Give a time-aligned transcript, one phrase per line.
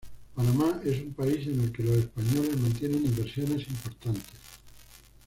[0.33, 4.23] Panamá es un país en el que los españoles mantienen inversiones importantes.